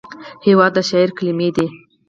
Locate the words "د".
0.75-0.77